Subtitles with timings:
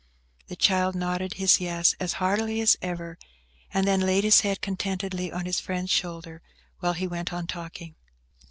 [0.47, 3.19] The child nodded his "yes" as heartily as ever,
[3.71, 6.41] and then laid his head, contentedly, on his friend's shoulder,
[6.79, 7.93] while he went on talking.